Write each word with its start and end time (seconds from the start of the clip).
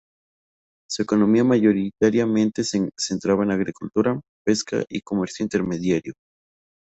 Su 0.89 1.03
economía 1.03 1.43
mayoritariamente 1.43 2.63
se 2.63 2.89
centraba 2.97 3.43
en 3.43 3.51
agricultura, 3.51 4.19
pesca 4.43 4.83
y 4.89 5.01
comercio 5.01 5.43
intermediario. 5.43 6.13